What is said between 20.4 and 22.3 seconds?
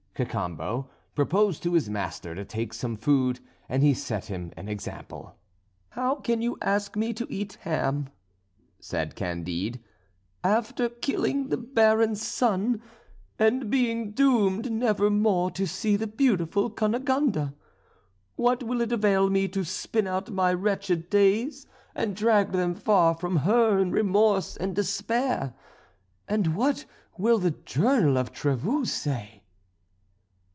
wretched days and